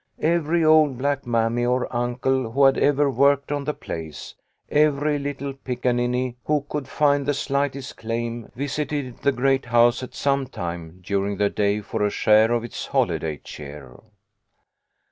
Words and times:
Every 0.19 0.65
old 0.65 0.97
black 0.97 1.27
mammy 1.27 1.63
or 1.63 1.87
uncle 1.95 2.49
who 2.53 2.65
had 2.65 2.75
ever 2.79 3.07
worked 3.07 3.51
on 3.51 3.65
the 3.65 3.73
place, 3.75 4.33
every 4.71 5.19
little 5.19 5.53
pickaninny 5.53 6.37
who 6.45 6.65
could 6.69 6.87
find 6.87 7.23
the 7.23 7.35
slightest 7.35 7.97
claim, 7.97 8.51
visited 8.55 9.19
the 9.19 9.31
great 9.31 9.65
house 9.65 10.01
at 10.01 10.15
some 10.15 10.47
time 10.47 11.01
during 11.05 11.37
the 11.37 11.51
day 11.51 11.81
for 11.81 12.03
a 12.03 12.09
share 12.09 12.51
of 12.51 12.63
its 12.63 12.87
holiday 12.87 13.37
cheer. 13.43 13.95